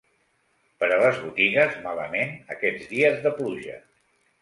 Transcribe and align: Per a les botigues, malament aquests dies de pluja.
Per 0.83 0.89
a 0.95 0.97
les 1.03 1.19
botigues, 1.27 1.77
malament 1.85 2.35
aquests 2.57 2.91
dies 2.97 3.25
de 3.29 3.37
pluja. 3.41 3.83